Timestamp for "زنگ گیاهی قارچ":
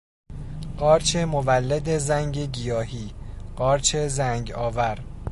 1.97-3.95